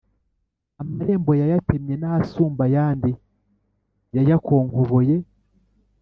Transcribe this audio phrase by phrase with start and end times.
[0.81, 3.11] amaremare yayatemye, n’asumba ayandi
[4.15, 5.15] yayakonkoboye.